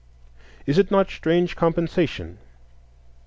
Is 0.65 0.79
it 0.79 0.89
not 0.89 1.11
strange 1.11 1.55
compensation? 1.55 2.39